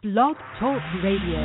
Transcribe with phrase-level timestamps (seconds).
[0.00, 1.42] Blog Talk Radio.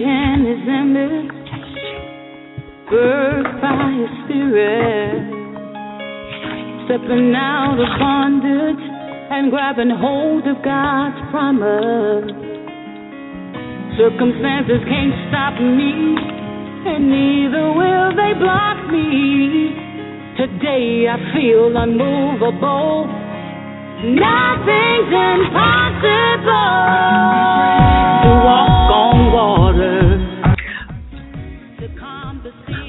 [0.00, 1.10] IN is under
[4.24, 5.26] spirit
[6.86, 8.84] stepping out of bondage
[9.32, 12.26] and grabbing hold of God's promise.
[13.96, 16.18] Circumstances can't stop me,
[16.90, 19.70] and neither will they block me.
[20.36, 23.06] Today I feel unmovable.
[24.10, 25.90] Nothing's impossible.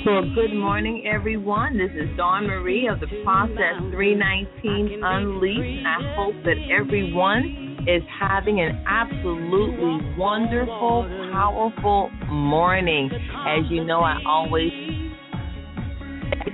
[0.04, 1.78] Well, good morning, everyone.
[1.78, 5.86] This is Dawn Marie of the Process 319 Unleashed.
[5.86, 13.12] I hope that everyone is having an absolutely wonderful, powerful morning.
[13.48, 14.72] As you know, I always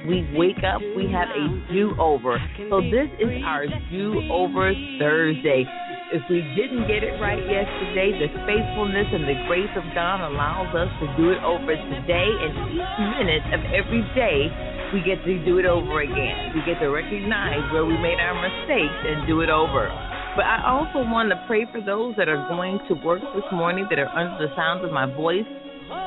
[0.07, 2.37] we wake up, we have a do over.
[2.69, 5.63] So this is our do over Thursday.
[6.07, 10.71] If we didn't get it right yesterday, the faithfulness and the grace of God allows
[10.71, 14.47] us to do it over today and each minute of every day
[14.95, 16.55] we get to do it over again.
[16.55, 19.91] We get to recognize where we made our mistakes and do it over.
[20.39, 23.83] But I also want to pray for those that are going to work this morning
[23.91, 25.43] that are under the sound of my voice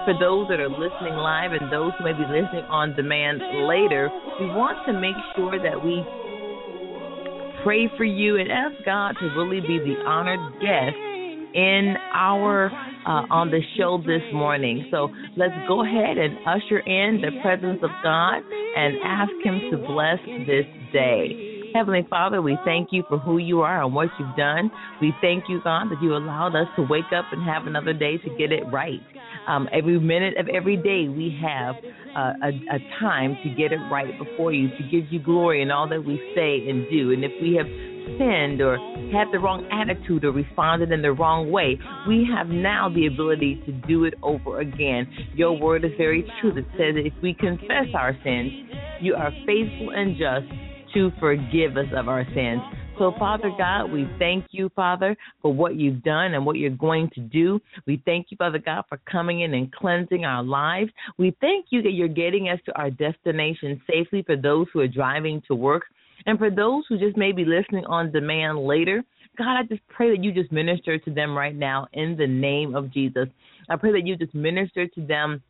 [0.08, 4.08] for those that are listening live and those who may be listening on demand later,
[4.40, 6.00] we want to make sure that we
[7.62, 10.96] pray for you and ask God to really be the honored guest
[11.54, 12.70] in our
[13.06, 14.86] uh, on the show this morning.
[14.90, 18.42] So let's go ahead and usher in the presence of God
[18.76, 21.49] and ask Him to bless this day.
[21.74, 24.70] Heavenly Father, we thank you for who you are and what you've done.
[25.00, 28.18] We thank you, God, that you allowed us to wake up and have another day
[28.18, 29.00] to get it right.
[29.46, 31.76] Um, every minute of every day, we have
[32.16, 35.70] uh, a, a time to get it right before you, to give you glory in
[35.70, 37.12] all that we say and do.
[37.12, 37.66] And if we have
[38.18, 38.76] sinned or
[39.12, 43.62] had the wrong attitude or responded in the wrong way, we have now the ability
[43.66, 45.06] to do it over again.
[45.34, 48.50] Your word is very true that says that if we confess our sins,
[49.00, 52.60] you are faithful and just to forgive us of our sins.
[52.98, 57.08] So, Father God, we thank you, Father, for what you've done and what you're going
[57.14, 57.58] to do.
[57.86, 60.90] We thank you, Father God, for coming in and cleansing our lives.
[61.16, 64.88] We thank you that you're getting us to our destination safely for those who are
[64.88, 65.84] driving to work
[66.26, 69.02] and for those who just may be listening on demand later.
[69.38, 72.74] God, I just pray that you just minister to them right now in the name
[72.74, 73.28] of Jesus.
[73.70, 75.42] I pray that you just minister to them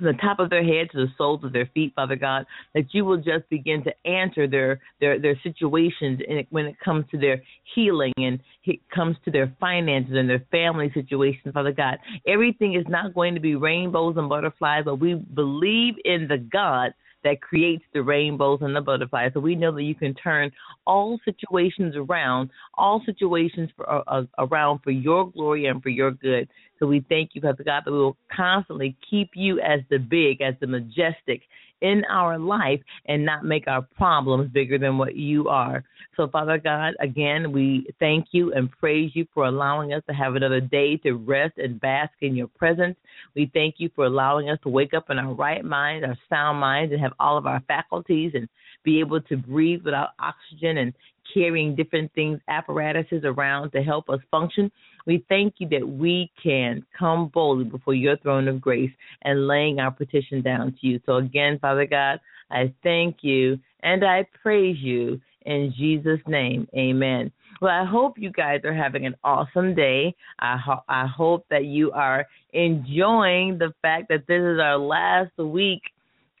[0.00, 3.04] the top of their head to the soles of their feet, Father God, that you
[3.04, 6.20] will just begin to answer their their their situations
[6.50, 7.42] when it comes to their
[7.74, 11.98] healing and it comes to their finances and their family situations, Father God.
[12.26, 16.92] Everything is not going to be rainbows and butterflies, but we believe in the God
[17.24, 19.32] that creates the rainbows and the butterflies.
[19.34, 20.50] So we know that you can turn
[20.86, 26.12] all situations around, all situations for, uh, uh, around for your glory and for your
[26.12, 26.48] good.
[26.78, 30.40] So we thank you, Father God, that we will constantly keep you as the big,
[30.40, 31.42] as the majestic
[31.80, 35.84] in our life and not make our problems bigger than what you are.
[36.16, 40.34] So, Father God, again, we thank you and praise you for allowing us to have
[40.34, 42.96] another day to rest and bask in your presence.
[43.34, 46.58] We thank you for allowing us to wake up in our right mind, our sound
[46.58, 48.48] minds, and have all of our faculties and
[48.82, 50.94] be able to breathe without oxygen and
[51.32, 54.70] carrying different things, apparatuses around to help us function.
[55.06, 58.90] We thank you that we can come boldly before your throne of grace
[59.22, 61.00] and laying our petition down to you.
[61.06, 62.20] So, again, Father God,
[62.50, 66.68] I thank you and I praise you in Jesus' name.
[66.76, 67.30] Amen.
[67.60, 70.14] Well, I hope you guys are having an awesome day.
[70.40, 75.36] I, ho- I hope that you are enjoying the fact that this is our last
[75.38, 75.82] week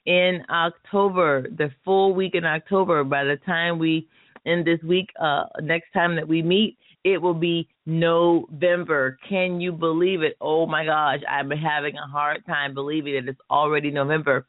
[0.04, 3.02] in October, the full week in October.
[3.04, 4.06] By the time we
[4.46, 9.18] end this week, uh, next time that we meet, it will be November.
[9.28, 10.36] Can you believe it?
[10.40, 14.46] Oh my gosh, I'm having a hard time believing that it's already November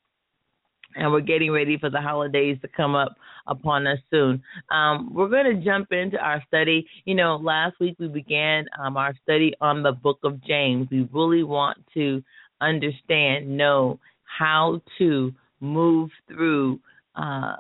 [0.95, 3.15] and we're getting ready for the holidays to come up
[3.45, 4.41] upon us soon.
[4.71, 6.87] Um, we're going to jump into our study.
[7.05, 10.87] You know, last week we began um, our study on the book of James.
[10.91, 12.23] We really want to
[12.61, 16.79] understand, know how to move through
[17.15, 17.55] uh,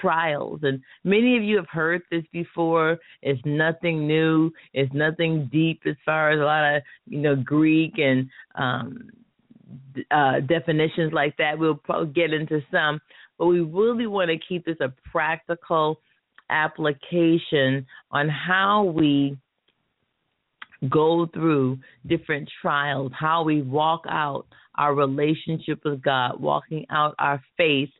[0.00, 0.60] trials.
[0.62, 2.98] And many of you have heard this before.
[3.22, 4.52] It's nothing new.
[4.72, 9.10] It's nothing deep as far as a lot of you know Greek and um,
[10.10, 11.58] uh, definitions like that.
[11.58, 13.00] We'll probably get into some,
[13.38, 16.00] but we really want to keep this a practical
[16.50, 19.36] application on how we
[20.90, 27.42] go through different trials, how we walk out our relationship with God, walking out our
[27.56, 27.90] faith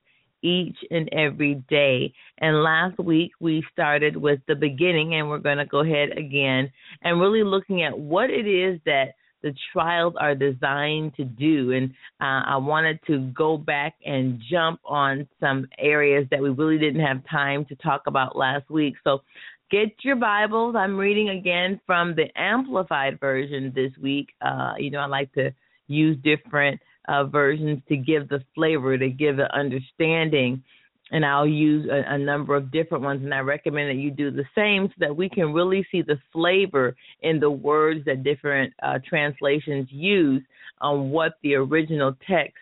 [0.43, 2.13] each and every day.
[2.39, 6.71] And last week we started with the beginning, and we're going to go ahead again
[7.03, 11.73] and really looking at what it is that the trials are designed to do.
[11.73, 11.91] And
[12.21, 17.05] uh, I wanted to go back and jump on some areas that we really didn't
[17.05, 18.95] have time to talk about last week.
[19.05, 19.23] So
[19.71, 20.77] get your Bibles.
[20.77, 24.29] I'm reading again from the Amplified version this week.
[24.41, 25.53] Uh, you know, I like to
[25.89, 30.63] use different uh, versions to give the flavor, to give the understanding.
[31.11, 34.31] And I'll use a, a, number of different ones, and I recommend that you do
[34.31, 38.73] the same so that we can really see the flavor in the words that different
[38.83, 40.43] uh, translations use
[40.81, 42.57] on what the original text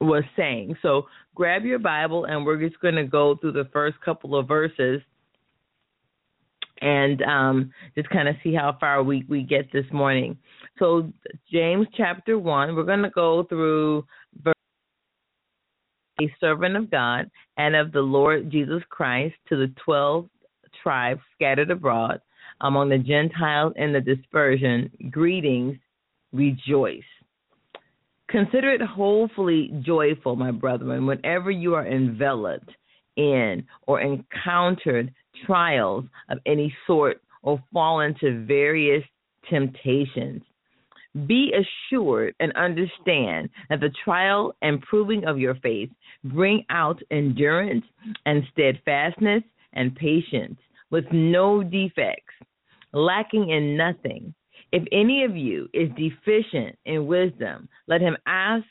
[0.00, 0.76] was saying.
[0.82, 1.06] So
[1.36, 5.00] grab your Bible, and we're just going to go through the first couple of verses
[6.82, 10.36] and um, just kind of see how far we, we get this morning.
[10.82, 11.12] So,
[11.48, 14.04] James chapter 1, we're going to go through
[14.42, 14.52] verse
[16.20, 20.28] a servant of God and of the Lord Jesus Christ to the 12
[20.82, 22.20] tribes scattered abroad
[22.62, 25.76] among the Gentiles in the dispersion, greetings,
[26.32, 26.98] rejoice.
[28.28, 32.70] Consider it wholly joyful, my brethren, whenever you are enveloped
[33.16, 35.14] in or encountered
[35.46, 39.04] trials of any sort or fall into various
[39.48, 40.42] temptations.
[41.26, 45.90] Be assured and understand that the trial and proving of your faith
[46.24, 47.84] bring out endurance
[48.24, 49.42] and steadfastness
[49.74, 50.58] and patience
[50.90, 52.34] with no defects,
[52.92, 54.34] lacking in nothing.
[54.72, 58.64] If any of you is deficient in wisdom, let him ask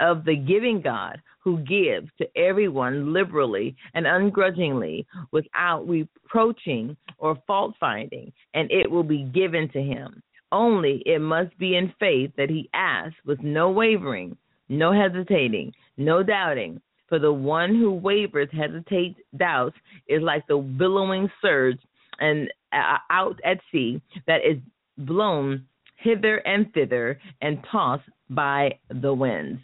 [0.00, 7.74] of the giving God who gives to everyone liberally and ungrudgingly without reproaching or fault
[7.80, 10.22] finding, and it will be given to him.
[10.54, 14.36] Only it must be in faith that he asks with no wavering,
[14.68, 16.80] no hesitating, no doubting.
[17.08, 19.74] For the one who wavers, hesitates, doubts
[20.06, 21.80] is like the billowing surge
[22.20, 24.58] and uh, out at sea that is
[24.96, 25.66] blown
[25.96, 29.60] hither and thither and tossed by the winds.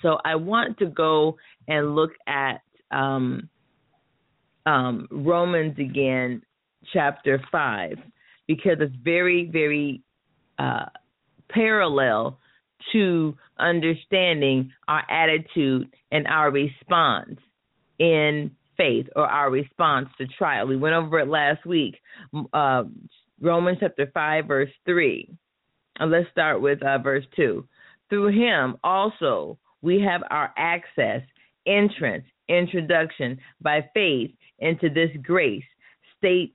[0.00, 1.36] So I want to go
[1.66, 2.60] and look at
[2.92, 3.48] um,
[4.64, 6.40] um, Romans again,
[6.92, 7.98] chapter 5,
[8.46, 10.02] because it's very, very
[10.58, 10.86] uh,
[11.50, 12.38] parallel
[12.92, 17.38] to understanding our attitude and our response
[17.98, 20.66] in faith or our response to trial.
[20.66, 21.96] We went over it last week,
[22.52, 22.84] uh,
[23.40, 25.28] Romans chapter 5, verse 3.
[26.00, 27.66] Uh, let's start with uh, verse 2.
[28.08, 31.22] Through him also we have our access,
[31.66, 35.64] entrance, introduction by faith into this grace,
[36.18, 36.54] state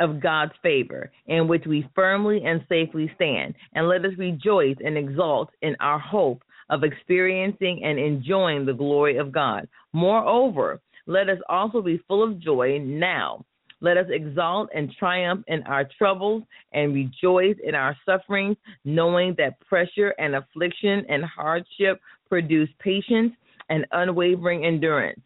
[0.00, 3.54] of God's favor, in which we firmly and safely stand.
[3.74, 9.18] And let us rejoice and exult in our hope of experiencing and enjoying the glory
[9.18, 9.68] of God.
[9.92, 13.44] Moreover, let us also be full of joy now.
[13.80, 16.42] Let us exalt and triumph in our troubles
[16.72, 23.32] and rejoice in our sufferings, knowing that pressure and affliction and hardship produce patience
[23.70, 25.20] and unwavering endurance.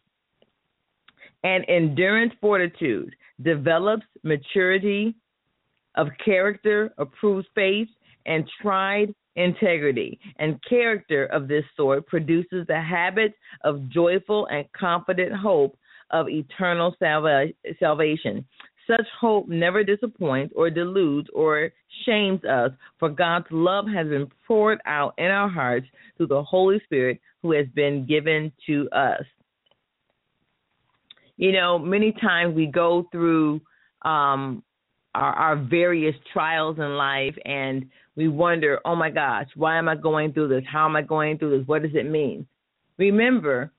[1.45, 5.13] And endurance fortitude develops maturity
[5.93, 7.87] of character, approves faith,
[8.25, 10.19] and tried integrity.
[10.39, 15.77] And character of this sort produces the habit of joyful and confident hope
[16.09, 18.43] of eternal salva- salvation.
[18.87, 21.71] Such hope never disappoints or deludes or
[22.07, 25.85] shames us, for God's love has been poured out in our hearts
[26.17, 29.21] through the Holy Spirit who has been given to us.
[31.37, 33.61] You know, many times we go through
[34.03, 34.63] um,
[35.13, 39.95] our, our various trials in life and we wonder, oh my gosh, why am I
[39.95, 40.63] going through this?
[40.71, 41.67] How am I going through this?
[41.67, 42.47] What does it mean?
[42.97, 43.71] Remember,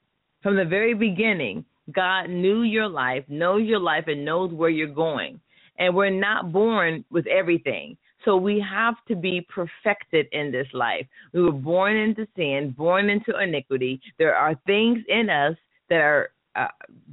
[0.42, 4.88] from the very beginning, God knew your life, knows your life, and knows where you're
[4.88, 5.40] going.
[5.78, 7.96] And we're not born with everything.
[8.24, 11.06] So we have to be perfected in this life.
[11.32, 14.00] We were born into sin, born into iniquity.
[14.18, 15.56] There are things in us
[15.88, 16.68] that are uh,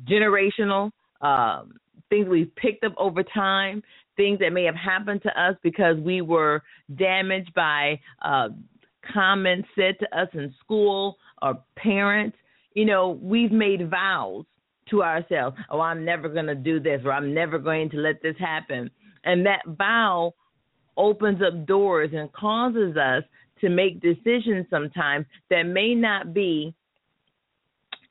[0.10, 1.74] generational, um,
[2.10, 3.82] things we've picked up over time,
[4.16, 6.62] things that may have happened to us because we were
[6.96, 8.50] damaged by uh,
[9.14, 12.38] comments said to us in school or parents.
[12.74, 14.46] You know, we've made vows
[14.90, 18.22] to ourselves, oh, I'm never going to do this or I'm never going to let
[18.22, 18.90] this happen.
[19.24, 20.34] And that vow
[20.98, 23.24] opens up doors and causes us
[23.62, 26.74] to make decisions sometimes that may not be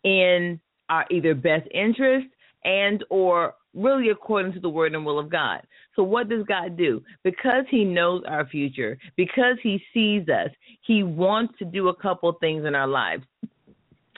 [0.03, 0.59] in
[0.93, 2.27] our either best interest
[2.65, 5.63] and or really according to the word and will of God.
[5.97, 7.03] So what does God do?
[7.25, 10.51] Because he knows our future, because he sees us,
[10.83, 13.25] he wants to do a couple things in our lives.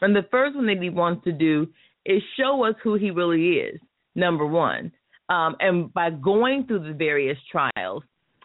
[0.01, 1.69] And the first one that he wants to do
[2.05, 3.81] is show us who he really is.
[4.17, 4.91] Number 1.
[5.29, 8.03] Um, and by going through the various trials,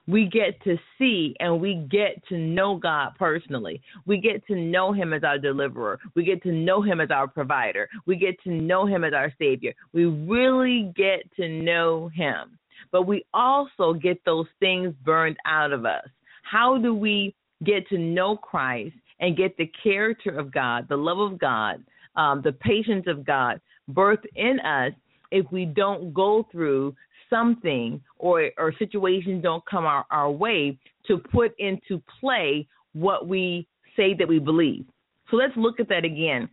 [0.09, 3.79] we get to see and we get to know God personally.
[4.07, 5.99] We get to know Him as our deliverer.
[6.15, 7.87] We get to know Him as our provider.
[8.07, 9.73] We get to know Him as our Savior.
[9.93, 12.57] We really get to know Him.
[12.91, 16.07] But we also get those things burned out of us.
[16.41, 21.19] How do we get to know Christ and get the character of God, the love
[21.19, 21.83] of God,
[22.15, 23.61] um, the patience of God
[23.91, 24.93] birthed in us
[25.31, 26.95] if we don't go through
[27.29, 33.67] something or or situations don't come our, our way to put into play what we
[33.95, 34.85] say that we believe.
[35.29, 36.49] So let's look at that again.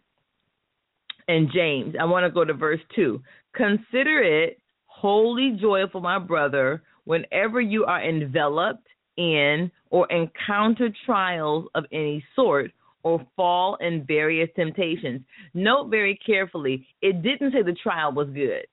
[1.28, 3.20] In James, I want to go to verse 2.
[3.54, 11.84] Consider it wholly joyful, my brother, whenever you are enveloped in or encounter trials of
[11.92, 12.70] any sort
[13.02, 15.20] or fall in various temptations.
[15.54, 18.66] Note very carefully, it didn't say the trial was good.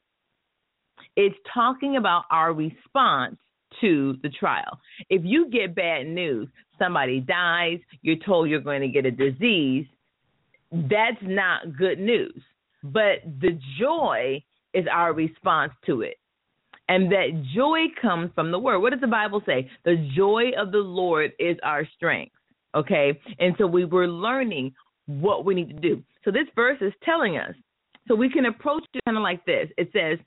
[1.16, 3.38] It's talking about our response
[3.82, 4.80] to the trial.
[5.10, 6.48] If you get bad news,
[6.80, 9.86] somebody dies, you're told you're going to get a disease,
[10.72, 12.42] that's not good news.
[12.84, 14.44] But the joy
[14.74, 16.18] is our response to it.
[16.90, 18.80] And that joy comes from the word.
[18.80, 19.70] What does the Bible say?
[19.86, 22.34] The joy of the Lord is our strength.
[22.76, 23.18] Okay?
[23.40, 24.74] And so we were learning
[25.06, 26.04] what we need to do.
[26.26, 27.54] So this verse is telling us.
[28.08, 29.70] So we can approach it kind of like this.
[29.78, 30.20] It says,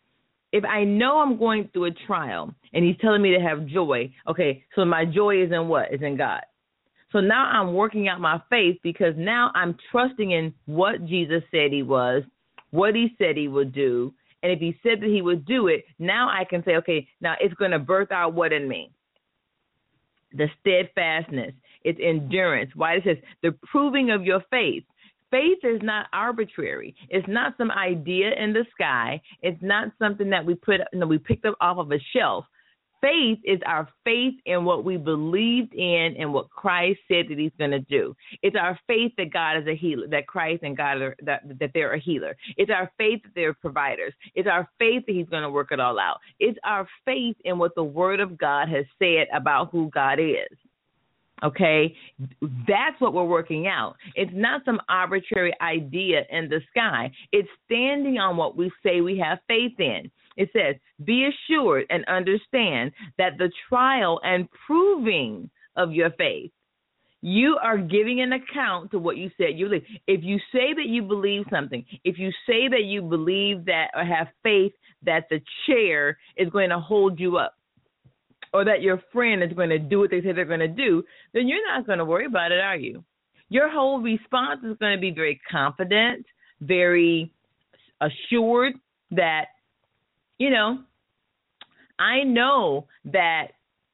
[0.57, 4.11] if I know I'm going through a trial and he's telling me to have joy,
[4.27, 5.93] okay, so my joy is in what?
[5.93, 6.41] Is in God.
[7.13, 11.73] So now I'm working out my faith because now I'm trusting in what Jesus said
[11.73, 12.23] he was,
[12.71, 14.15] what he said he would do.
[14.43, 17.35] And if he said that he would do it, now I can say, okay, now
[17.39, 18.91] it's going to birth out what in me?
[20.33, 21.53] The steadfastness,
[21.85, 22.71] it's endurance.
[22.75, 24.85] Why it says the proving of your faith.
[25.31, 26.95] Faith is not arbitrary.
[27.09, 29.21] It's not some idea in the sky.
[29.43, 32.45] It's not something that we put you know, we picked up off of a shelf.
[33.03, 37.53] Faith is our faith in what we believed in and what Christ said that He's
[37.59, 38.17] going to do.
[38.43, 41.71] It's our faith that God is a healer, that Christ and God are that that
[41.75, 42.37] they're a healer.
[42.57, 44.15] It's our faith that they're providers.
[44.35, 46.19] It's our faith that He's going to work it all out.
[46.41, 50.57] It's our faith in what the Word of God has said about who God is.
[51.45, 51.95] Okay,
[52.41, 53.97] that's what we're working out.
[54.15, 57.11] It's not some arbitrary idea in the sky.
[57.31, 60.11] It's standing on what we say we have faith in.
[60.37, 66.51] It says, Be assured and understand that the trial and proving of your faith,
[67.21, 69.85] you are giving an account to what you said you believe.
[70.07, 74.05] If you say that you believe something, if you say that you believe that or
[74.05, 77.56] have faith that the chair is going to hold you up,
[78.57, 81.05] or that your friend is going to do what they say they're going to do,
[81.35, 83.05] then you're not going to worry about it, are you?
[83.51, 86.25] Your whole response is going to be very confident,
[86.63, 87.31] very
[88.01, 88.73] assured
[89.11, 89.49] that,
[90.39, 90.79] you know,
[91.99, 93.49] I know that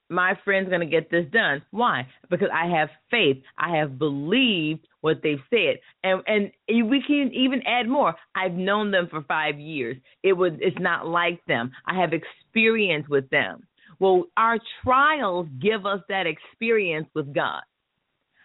[0.09, 1.63] my friend's going to get this done.
[1.73, 2.07] Why?
[2.31, 3.39] Because I have faith.
[3.59, 8.15] I have believed what they've said, and and we can even add more.
[8.37, 9.97] I've known them for five years.
[10.23, 11.73] It was it's not like them.
[11.87, 13.67] I have experience with them.
[14.03, 17.63] Well, our trials give us that experience with God.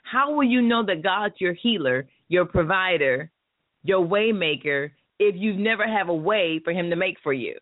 [0.04, 3.32] How will you know that God's your healer, your provider,
[3.82, 7.58] your waymaker if you never have a way for him to make for you?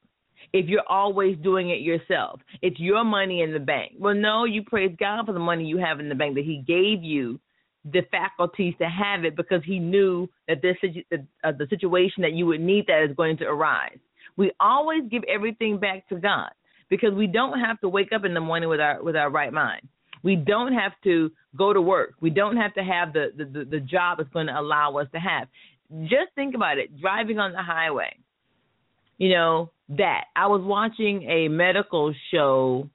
[0.51, 3.93] If you're always doing it yourself, it's your money in the bank.
[3.97, 6.65] Well, no, you praise God for the money you have in the bank that He
[6.67, 7.39] gave you
[7.85, 10.75] the faculties to have it because He knew that this
[11.13, 13.99] uh, the situation that you would need that is going to arise.
[14.35, 16.49] We always give everything back to God
[16.95, 19.51] because we don't have to wake up in the morning with our with our right
[19.51, 19.87] mind.
[20.23, 22.15] We don't have to go to work.
[22.21, 25.19] We don't have to have the the, the job that's going to allow us to
[25.19, 25.47] have.
[26.03, 26.99] Just think about it.
[26.99, 28.17] Driving on the highway.
[29.17, 30.25] You know, that.
[30.35, 32.89] I was watching a medical show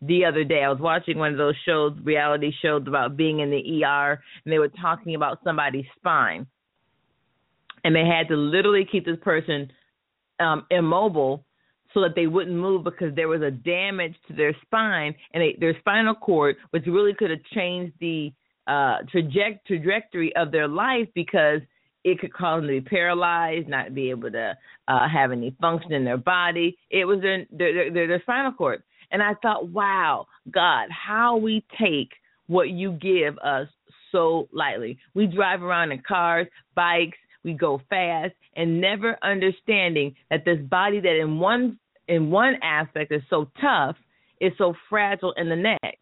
[0.00, 0.62] the other day.
[0.64, 4.52] I was watching one of those shows, reality shows about being in the ER, and
[4.52, 6.46] they were talking about somebody's spine.
[7.84, 9.70] And they had to literally keep this person
[10.40, 11.44] um, immobile
[11.94, 15.56] so that they wouldn't move because there was a damage to their spine and they,
[15.60, 18.32] their spinal cord, which really could have changed the
[18.66, 21.60] uh, traject- trajectory of their life because
[22.04, 24.56] it could cause them to be paralyzed, not be able to
[24.88, 26.76] uh, have any function in their body.
[26.90, 28.82] It was their, their, their, their spinal cord.
[29.10, 32.10] And I thought, wow, God, how we take
[32.46, 33.68] what you give us
[34.10, 34.98] so lightly.
[35.14, 41.00] We drive around in cars, bikes, we go fast, and never understanding that this body
[41.00, 41.78] that in one
[42.08, 43.96] in one aspect is so tough,
[44.40, 45.98] is so fragile in the next.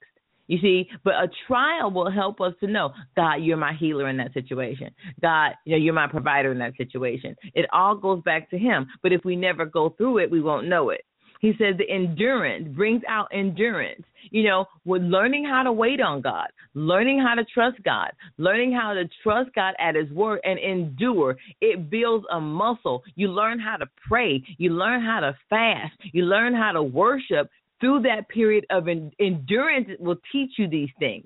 [0.46, 4.16] You see, but a trial will help us to know, God, you're my healer in
[4.16, 4.90] that situation.
[5.22, 7.36] God, you know, you're my provider in that situation.
[7.54, 8.88] It all goes back to Him.
[9.00, 11.02] But if we never go through it, we won't know it.
[11.40, 14.02] He says the endurance brings out endurance.
[14.30, 18.72] You know, with learning how to wait on God, learning how to trust God, learning
[18.72, 21.36] how to trust God at His word and endure.
[21.60, 23.02] It builds a muscle.
[23.16, 24.44] You learn how to pray.
[24.58, 25.94] You learn how to fast.
[26.12, 30.90] You learn how to worship through that period of endurance it will teach you these
[30.98, 31.24] things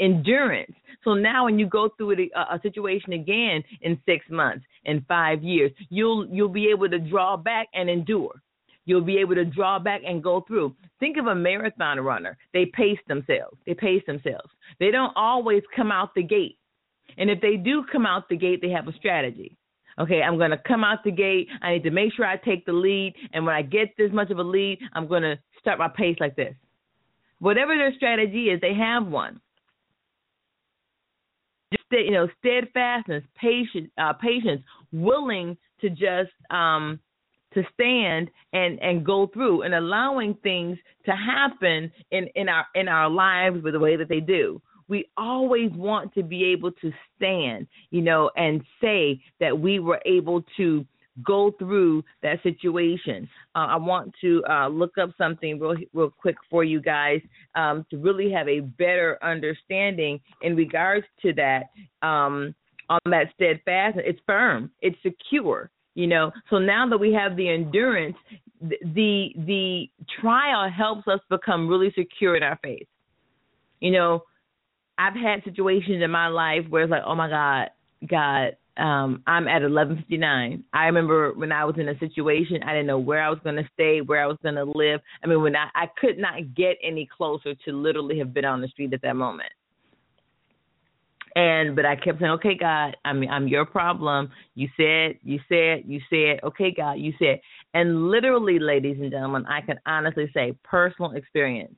[0.00, 4.64] endurance so now when you go through a, uh, a situation again in six months
[4.84, 8.34] in five years you'll you'll be able to draw back and endure
[8.84, 12.66] you'll be able to draw back and go through think of a marathon runner they
[12.66, 14.50] pace themselves they pace themselves
[14.80, 16.58] they don't always come out the gate
[17.18, 19.56] and if they do come out the gate they have a strategy
[19.98, 21.48] Okay, I'm going to come out the gate.
[21.62, 23.14] I need to make sure I take the lead.
[23.32, 26.16] And when I get this much of a lead, I'm going to start my pace
[26.18, 26.54] like this.
[27.38, 29.40] Whatever their strategy is, they have one.
[31.72, 34.62] Just you know, steadfastness, patience, uh, patience,
[34.92, 36.98] willing to just um,
[37.54, 42.88] to stand and and go through, and allowing things to happen in in our in
[42.88, 46.92] our lives with the way that they do we always want to be able to
[47.16, 50.84] stand, you know, and say that we were able to
[51.24, 53.28] go through that situation.
[53.54, 57.20] Uh, I want to uh, look up something real, real quick for you guys
[57.54, 61.64] um, to really have a better understanding in regards to that.
[62.06, 62.54] Um,
[62.90, 65.70] on that steadfast, it's firm, it's secure.
[65.94, 68.16] You know, so now that we have the endurance,
[68.60, 69.88] the the
[70.20, 72.88] trial helps us become really secure in our faith.
[73.80, 74.24] You know,
[74.98, 77.70] I've had situations in my life where it's like, oh my God,
[78.08, 80.64] God, um, I'm at 11:59.
[80.72, 83.56] I remember when I was in a situation, I didn't know where I was going
[83.56, 85.00] to stay, where I was going to live.
[85.22, 88.60] I mean, when I, I could not get any closer to literally have been on
[88.60, 89.50] the street at that moment.
[91.36, 94.30] And but I kept saying, okay, God, I mean, I'm your problem.
[94.54, 97.40] You said, you said, you said, okay, God, you said,
[97.74, 101.74] and literally, ladies and gentlemen, I can honestly say, personal experience.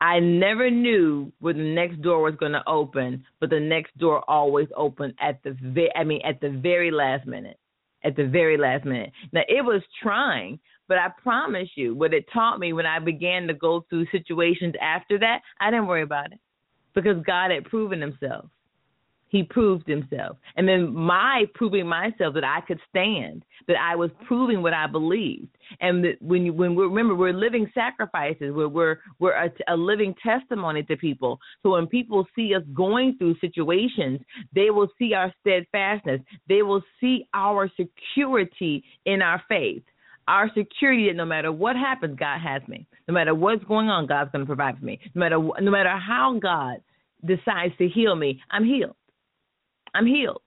[0.00, 4.22] I never knew where the next door was going to open, but the next door
[4.28, 7.58] always opened at the ve- I mean at the very last minute.
[8.04, 9.12] At the very last minute.
[9.32, 13.46] Now it was trying, but I promise you, what it taught me when I began
[13.46, 16.38] to go through situations after that, I didn't worry about it
[16.94, 18.46] because God had proven Himself
[19.34, 20.36] he proved himself.
[20.56, 24.86] And then my proving myself that I could stand, that I was proving what I
[24.86, 25.48] believed.
[25.80, 29.76] And that when you, when we remember we're living sacrifices, we're we're we're a, a
[29.76, 31.40] living testimony to people.
[31.64, 34.20] So when people see us going through situations,
[34.54, 36.20] they will see our steadfastness.
[36.48, 39.82] They will see our security in our faith
[40.28, 42.86] our security that no matter what happens, God has me.
[43.08, 44.98] No matter what's going on, God's going to provide for me.
[45.14, 46.76] No matter no matter how God
[47.24, 48.96] decides to heal me, I'm healed.
[49.94, 50.42] I'm healed.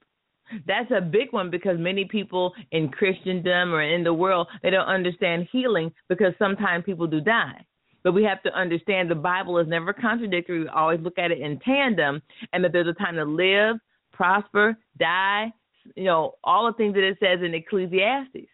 [0.66, 4.88] That's a big one because many people in Christendom or in the world they don't
[4.88, 7.66] understand healing because sometimes people do die.
[8.04, 10.62] But we have to understand the Bible is never contradictory.
[10.62, 12.22] We always look at it in tandem,
[12.54, 13.78] and that there's a time to live,
[14.14, 15.52] prosper, die.
[15.96, 18.48] You know all the things that it says in Ecclesiastes.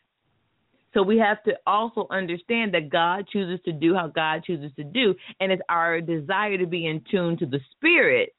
[0.93, 4.83] So we have to also understand that God chooses to do how God chooses to
[4.83, 8.33] do, and it's our desire to be in tune to the Spirit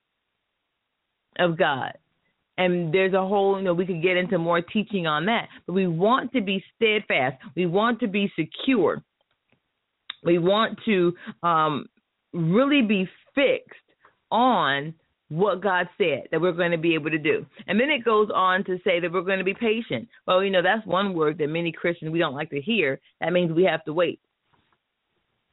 [1.38, 1.92] of God.
[2.56, 5.72] And there's a whole you know we could get into more teaching on that but
[5.72, 7.36] we want to be steadfast.
[7.56, 9.02] We want to be secure.
[10.22, 11.86] We want to um,
[12.32, 13.74] really be fixed
[14.30, 14.94] on
[15.34, 17.44] what God said that we're going to be able to do.
[17.66, 20.08] And then it goes on to say that we're going to be patient.
[20.28, 23.00] Well, you know, that's one word that many Christians we don't like to hear.
[23.20, 24.20] That means we have to wait.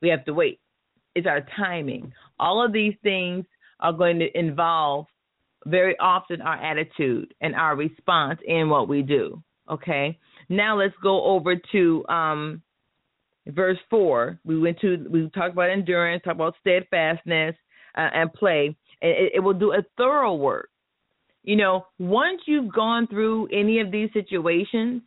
[0.03, 0.59] We have to wait.
[1.15, 2.13] It's our timing.
[2.39, 3.45] All of these things
[3.79, 5.07] are going to involve
[5.65, 9.41] very often our attitude and our response in what we do.
[9.67, 10.19] Okay.
[10.47, 12.61] Now let's go over to um,
[13.47, 14.39] verse four.
[14.45, 17.55] We went to we talked about endurance, talked about steadfastness
[17.97, 18.75] uh, and play.
[19.01, 20.69] It, it will do a thorough work.
[21.43, 25.01] You know, once you've gone through any of these situations,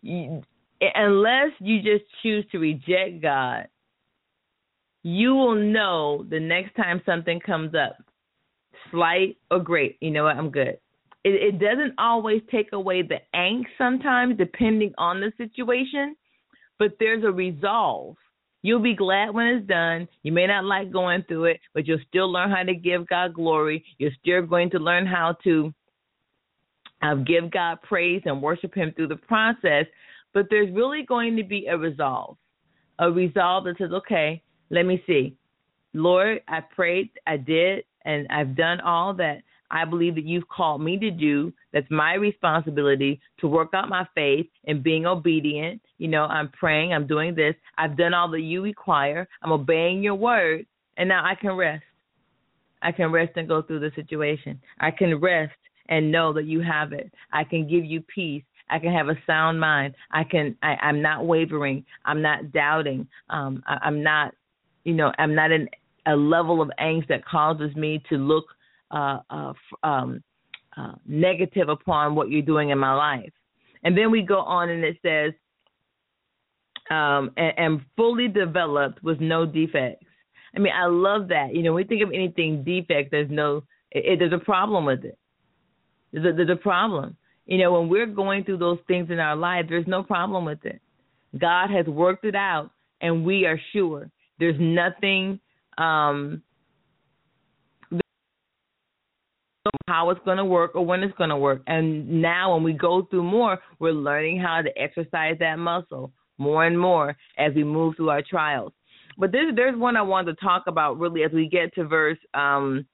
[0.00, 0.42] you,
[0.80, 3.66] unless you just choose to reject God,
[5.02, 7.96] you will know the next time something comes up
[8.90, 10.78] slight or great, you know what, I'm good.
[11.24, 16.16] It, it doesn't always take away the angst sometimes, depending on the situation,
[16.78, 18.16] but there's a resolve.
[18.66, 20.08] You'll be glad when it's done.
[20.24, 23.32] You may not like going through it, but you'll still learn how to give God
[23.32, 23.84] glory.
[23.98, 25.72] You're still going to learn how to
[27.00, 29.86] uh, give God praise and worship Him through the process.
[30.34, 32.38] But there's really going to be a resolve.
[32.98, 35.36] a resolve that says, okay, let me see.
[35.94, 40.80] Lord, I prayed, I did, and I've done all that I believe that you've called
[40.80, 41.52] me to do.
[41.72, 45.80] That's my responsibility to work out my faith and being obedient.
[45.98, 47.54] You know, I'm praying, I'm doing this.
[47.78, 49.28] I've done all that you require.
[49.42, 51.84] I'm obeying your word, and now I can rest.
[52.82, 54.60] I can rest and go through the situation.
[54.80, 55.54] I can rest
[55.88, 57.12] and know that you have it.
[57.32, 58.42] I can give you peace.
[58.68, 59.94] I can have a sound mind.
[60.10, 60.56] I can.
[60.62, 61.84] I, I'm not wavering.
[62.04, 63.06] I'm not doubting.
[63.30, 64.34] Um, I, I'm not.
[64.84, 65.68] You know, I'm not in
[66.06, 68.46] a level of angst that causes me to look
[68.90, 70.22] uh, uh, um,
[70.76, 73.32] uh, negative upon what you're doing in my life.
[73.82, 75.32] And then we go on and it says,
[76.90, 80.04] um, and, and fully developed with no defects.
[80.54, 81.54] I mean, I love that.
[81.54, 84.84] You know, when we think of anything defect, there's no, it, it, there's a problem
[84.84, 85.18] with it.
[86.12, 87.16] There's a, there's a problem.
[87.46, 90.64] You know, when we're going through those things in our life, there's no problem with
[90.64, 90.80] it.
[91.38, 92.70] God has worked it out,
[93.00, 95.40] and we are sure there's nothing
[95.78, 96.42] um,
[99.88, 101.62] how it's going to work or when it's going to work.
[101.66, 106.64] And now, when we go through more, we're learning how to exercise that muscle more
[106.66, 108.72] and more as we move through our trials.
[109.18, 112.18] But there's there's one I wanted to talk about really as we get to verse
[112.34, 112.86] um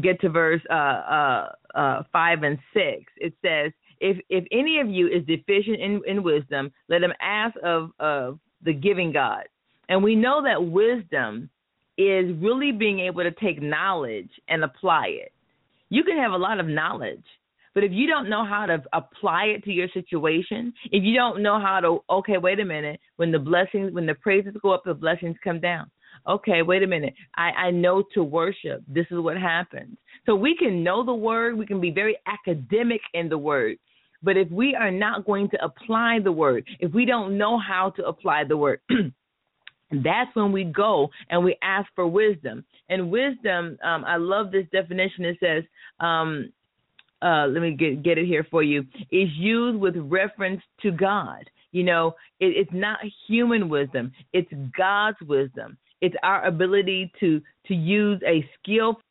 [0.00, 3.04] get to verse uh uh uh five and six.
[3.16, 7.56] It says, If if any of you is deficient in, in wisdom, let him ask
[7.64, 9.44] of of the giving God.
[9.88, 11.50] And we know that wisdom
[11.98, 15.32] is really being able to take knowledge and apply it.
[15.88, 17.24] You can have a lot of knowledge,
[17.74, 21.42] but if you don't know how to apply it to your situation, if you don't
[21.42, 24.82] know how to, okay, wait a minute, when the blessings, when the praises go up,
[24.84, 25.90] the blessings come down.
[26.26, 27.14] Okay, wait a minute.
[27.36, 28.82] I, I know to worship.
[28.88, 29.96] This is what happens.
[30.24, 33.76] So we can know the word, we can be very academic in the word.
[34.22, 37.90] But if we are not going to apply the word, if we don't know how
[37.90, 38.80] to apply the word,
[39.90, 42.64] that's when we go and we ask for wisdom.
[42.88, 45.24] And wisdom, um, I love this definition.
[45.24, 45.64] It says,
[46.00, 46.52] um,
[47.22, 48.82] uh, let me get get it here for you.
[49.10, 51.48] Is used with reference to God.
[51.72, 55.78] You know, it, it's not human wisdom; it's God's wisdom.
[56.02, 59.02] It's our ability to to use a skillful,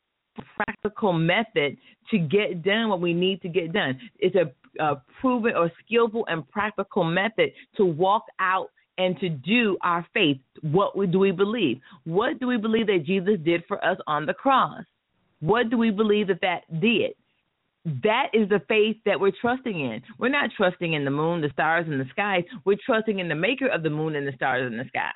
[0.56, 1.76] practical method
[2.10, 3.98] to get done what we need to get done.
[4.20, 9.76] It's a, a proven or skillful and practical method to walk out and to do
[9.82, 10.38] our faith.
[10.62, 11.80] What do we believe?
[12.04, 14.84] What do we believe that Jesus did for us on the cross?
[15.40, 17.12] What do we believe that that did?
[18.02, 20.02] That is the faith that we're trusting in.
[20.18, 22.42] We're not trusting in the moon, the stars, and the sky.
[22.64, 25.12] We're trusting in the maker of the moon and the stars and the sky.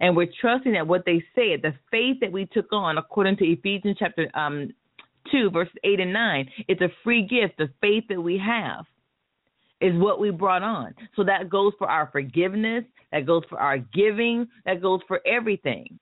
[0.00, 3.44] And we're trusting that what they said, the faith that we took on, according to
[3.44, 4.72] Ephesians chapter um,
[5.30, 8.86] 2, verses 8 and 9, it's a free gift, the faith that we have
[9.84, 10.94] is what we brought on.
[11.14, 15.98] So that goes for our forgiveness, that goes for our giving, that goes for everything.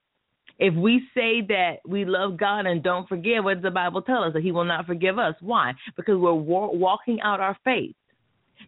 [0.61, 4.23] If we say that we love God and don't forgive, what does the Bible tell
[4.23, 4.35] us?
[4.35, 5.35] That He will not forgive us.
[5.40, 5.73] Why?
[5.97, 7.97] Because we're walking out our faith.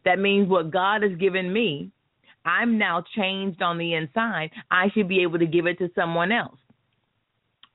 [0.05, 1.93] That means what God has given me,
[2.45, 4.51] I'm now changed on the inside.
[4.71, 6.59] I should be able to give it to someone else.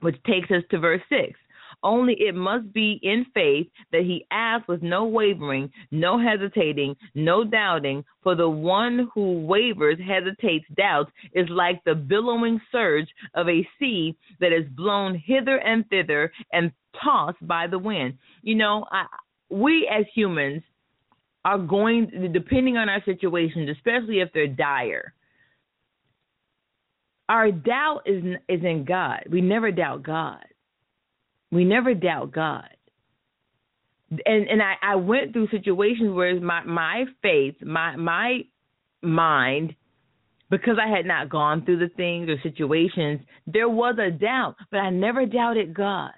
[0.01, 1.39] Which takes us to verse 6.
[1.83, 7.43] Only it must be in faith that he asks with no wavering, no hesitating, no
[7.43, 8.03] doubting.
[8.21, 14.17] For the one who wavers, hesitates, doubts is like the billowing surge of a sea
[14.39, 18.17] that is blown hither and thither and tossed by the wind.
[18.41, 19.05] You know, I,
[19.49, 20.61] we as humans
[21.45, 25.13] are going, depending on our situations, especially if they're dire.
[27.29, 29.23] Our doubt is is in God.
[29.29, 30.43] We never doubt God.
[31.51, 32.69] We never doubt God.
[34.25, 38.39] And and I, I went through situations where my my faith, my my
[39.01, 39.75] mind,
[40.49, 44.77] because I had not gone through the things or situations, there was a doubt, but
[44.77, 46.13] I never doubted God.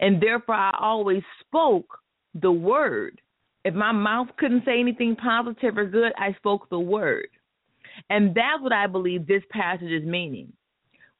[0.00, 1.98] And therefore I always spoke
[2.34, 3.20] the word.
[3.64, 7.28] If my mouth couldn't say anything positive or good, I spoke the word.
[8.10, 10.52] And that's what I believe this passage is meaning.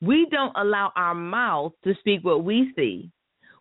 [0.00, 3.10] We don't allow our mouth to speak what we see.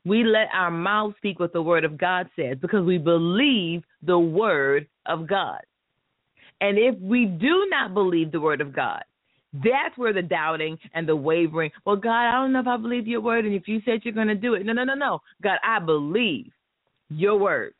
[0.05, 4.17] We let our mouth speak what the word of God says because we believe the
[4.17, 5.59] word of God.
[6.61, 9.03] And if we do not believe the word of God,
[9.53, 13.07] that's where the doubting and the wavering, well, God, I don't know if I believe
[13.07, 13.45] your word.
[13.45, 15.19] And if you said you're going to do it, no, no, no, no.
[15.41, 16.51] God, I believe
[17.09, 17.73] your word.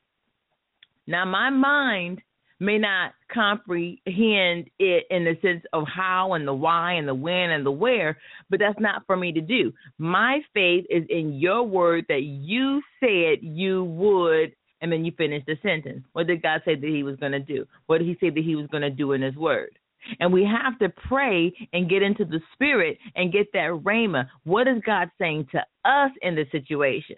[1.06, 2.22] Now, my mind
[2.60, 7.52] may not comprehend it in the sense of how and the why and the when
[7.52, 8.18] and the where,
[8.50, 9.72] but that's not for me to do.
[9.98, 15.44] My faith is in your word that you said you would, and then you finish
[15.46, 16.04] the sentence.
[16.14, 17.66] What did God say that He was going to do?
[17.88, 19.78] What did He say that He was going to do in His word?
[20.20, 24.28] And we have to pray and get into the spirit and get that rhema.
[24.44, 27.18] What is God saying to us in the situation?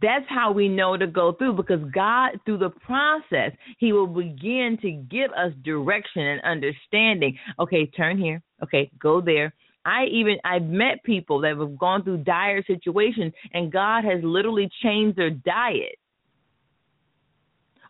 [0.00, 4.78] That's how we know to go through because God, through the process, He will begin
[4.82, 7.36] to give us direction and understanding.
[7.58, 8.40] Okay, turn here.
[8.62, 9.52] Okay, go there.
[9.84, 14.68] I even I've met people that have gone through dire situations and God has literally
[14.82, 15.98] changed their diet.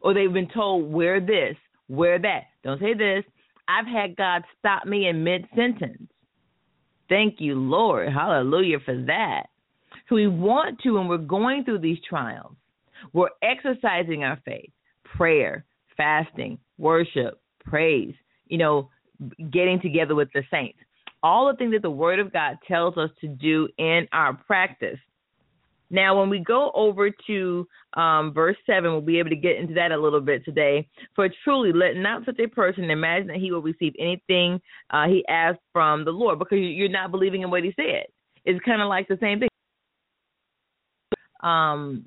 [0.01, 1.57] Or they've been told wear this,
[1.89, 2.45] wear that.
[2.63, 3.25] Don't say this.
[3.67, 6.09] I've had God stop me in mid sentence.
[7.09, 8.13] Thank you, Lord.
[8.13, 9.47] Hallelujah for that.
[10.09, 12.55] So we want to, and we're going through these trials.
[13.13, 14.71] We're exercising our faith,
[15.05, 15.65] prayer,
[15.97, 18.15] fasting, worship, praise,
[18.47, 18.89] you know,
[19.51, 20.79] getting together with the saints.
[21.23, 24.99] All the things that the Word of God tells us to do in our practice.
[25.91, 29.75] Now, when we go over to um, verse 7, we'll be able to get into
[29.75, 30.87] that a little bit today.
[31.15, 35.25] For truly, let not such a person imagine that he will receive anything uh, he
[35.29, 38.07] asks from the Lord because you're not believing in what he said.
[38.45, 39.49] It's kind of like the same thing
[41.41, 42.05] um,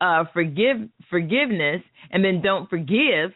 [0.00, 3.32] uh, forgive forgiveness and then don't forgive,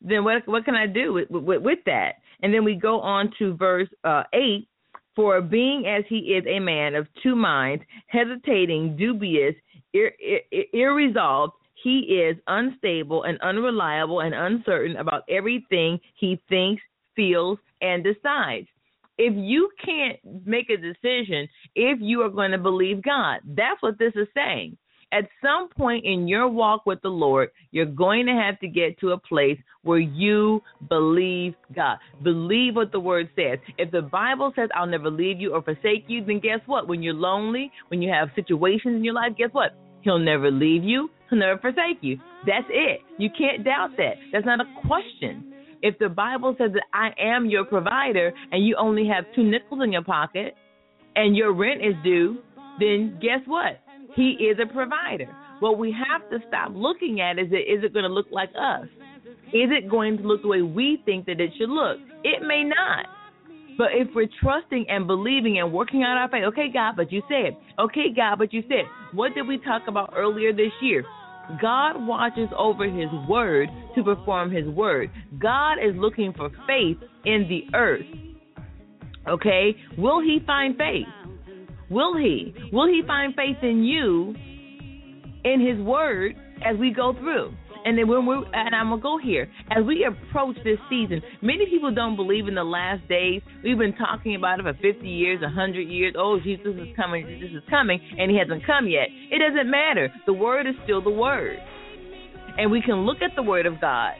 [0.00, 2.16] then what what can I do with, with, with that?
[2.42, 4.68] And then we go on to verse uh, eight.
[5.14, 9.54] For being as he is a man of two minds, hesitating, dubious,
[9.92, 16.82] ir- ir- irresolved, he is unstable and unreliable and uncertain about everything he thinks,
[17.14, 18.68] feels, and decides
[19.18, 23.98] if you can't make a decision if you are going to believe God, that's what
[23.98, 24.76] this is saying.
[25.12, 28.98] At some point in your walk with the Lord, you're going to have to get
[29.00, 31.98] to a place where you believe God.
[32.22, 33.58] Believe what the word says.
[33.76, 36.88] If the Bible says, I'll never leave you or forsake you, then guess what?
[36.88, 39.76] When you're lonely, when you have situations in your life, guess what?
[40.00, 42.18] He'll never leave you, he'll never forsake you.
[42.46, 43.00] That's it.
[43.18, 44.14] You can't doubt that.
[44.32, 45.51] That's not a question.
[45.82, 49.80] If the Bible says that I am your provider and you only have two nickels
[49.82, 50.54] in your pocket
[51.16, 52.38] and your rent is due,
[52.78, 53.80] then guess what?
[54.14, 55.28] He is a provider.
[55.60, 58.50] What we have to stop looking at is it is it going to look like
[58.50, 58.86] us?
[59.48, 61.98] Is it going to look the way we think that it should look?
[62.24, 63.06] It may not.
[63.76, 67.22] But if we're trusting and believing and working out our faith, okay, God, but you
[67.28, 71.04] said, okay, God, but you said, what did we talk about earlier this year?
[71.60, 75.10] God watches over his word to perform his word.
[75.38, 78.06] God is looking for faith in the earth.
[79.28, 79.76] Okay?
[79.98, 81.06] Will he find faith?
[81.90, 82.54] Will he?
[82.72, 84.34] Will he find faith in you
[85.44, 87.52] in his word as we go through?
[87.84, 91.22] And then when we and I'm gonna go here as we approach this season.
[91.42, 93.42] Many people don't believe in the last days.
[93.64, 96.14] We've been talking about it for 50 years, 100 years.
[96.16, 99.08] Oh, Jesus is coming, Jesus is coming, and he hasn't come yet.
[99.30, 100.12] It doesn't matter.
[100.26, 101.58] The word is still the word,
[102.58, 104.14] and we can look at the word of God,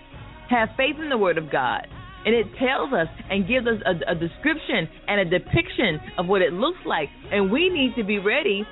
[0.51, 1.87] have faith in the word of God,
[2.25, 6.43] and it tells us and gives us a, a description and a depiction of what
[6.43, 8.65] it looks like, and we need to be ready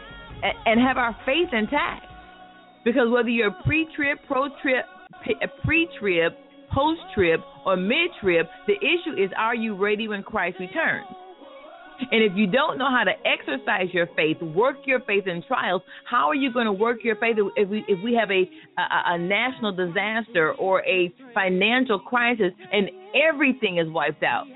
[0.43, 2.10] and, and have our faith intact.
[2.85, 6.33] Because whether you're pre-trib, pro-trib, uh, pre-trib,
[6.73, 11.07] post-trib, or mid-trib, the issue is are you ready when Christ returns?
[12.11, 15.83] And if you don't know how to exercise your faith, work your faith in trials,
[16.09, 18.49] how are you going to work your faith if we if we have a,
[18.81, 24.47] a a national disaster or a financial crisis and everything is wiped out?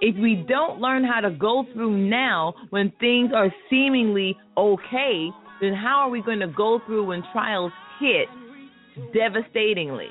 [0.00, 5.74] If we don't learn how to go through now when things are seemingly okay, then
[5.74, 8.28] how are we going to go through when trials hit
[9.12, 10.08] devastatingly?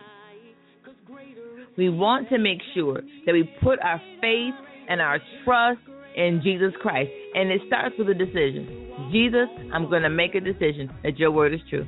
[1.78, 4.54] We want to make sure that we put our faith
[4.90, 5.80] and our trust
[6.16, 7.12] in Jesus Christ.
[7.36, 9.10] And it starts with a decision.
[9.12, 11.88] Jesus, I'm going to make a decision that your word is true.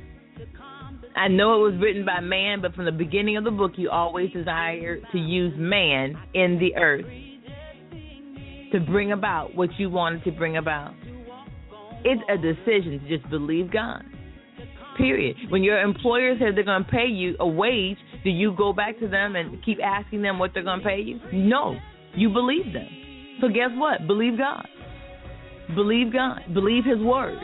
[1.16, 3.90] I know it was written by man, but from the beginning of the book, you
[3.90, 7.04] always desired to use man in the earth
[8.72, 10.94] to bring about what you wanted to bring about.
[12.04, 14.02] It's a decision to just believe God.
[14.96, 15.36] Period.
[15.48, 18.98] When your employer says they're going to pay you a wage, do you go back
[19.00, 21.20] to them and keep asking them what they're going to pay you?
[21.32, 21.76] No.
[22.14, 22.88] You believe them.
[23.40, 24.06] So guess what?
[24.06, 24.66] Believe God.
[25.74, 26.40] Believe God.
[26.52, 27.38] Believe His word.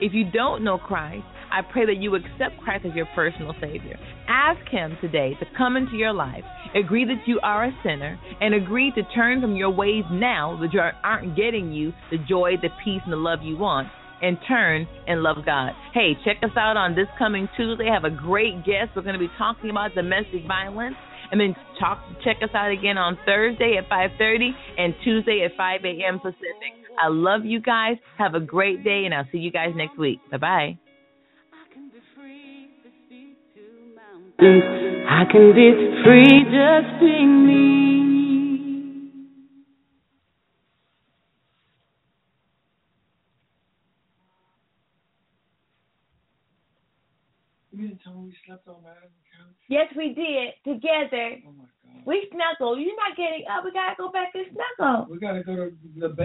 [0.00, 3.98] If you don't know Christ, I pray that you accept Christ as your personal Savior.
[4.28, 6.44] Ask Him today to come into your life.
[6.74, 10.92] Agree that you are a sinner and agree to turn from your ways now that
[11.02, 13.88] aren't getting you the joy, the peace, and the love you want
[14.22, 15.72] and turn and love God.
[15.94, 17.86] Hey, check us out on this coming Tuesday.
[17.86, 18.90] Have a great guest.
[18.94, 20.96] We're going to be talking about domestic violence.
[21.30, 25.80] And then talk, check us out again on Thursday at 5:30 and Tuesday at 5
[25.84, 26.18] a.m.
[26.18, 26.74] Pacific.
[27.00, 27.96] I love you guys.
[28.18, 30.18] Have a great day, and I'll see you guys next week.
[30.30, 30.78] Bye bye.
[34.40, 35.70] I can be
[36.04, 38.09] free just being me.
[47.80, 49.56] You didn't tell me we slept on the couch.
[49.68, 51.40] Yes, we did together.
[51.48, 52.04] Oh my god.
[52.04, 52.78] We snuggled.
[52.78, 53.64] You're not getting up.
[53.64, 55.06] We gotta go back and snuggle.
[55.08, 56.16] We gotta go to the bed.